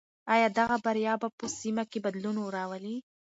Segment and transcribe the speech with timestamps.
[0.33, 2.95] آیا دغه بریا به په سیمه کې بدلون راولي؟